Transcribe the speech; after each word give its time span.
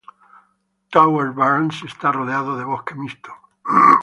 Tower 0.91 1.31
Burns 1.31 1.83
está 1.89 2.07
rodeado 2.17 2.51
de 2.57 2.65
bosque 2.71 2.95
mixto. 2.99 3.31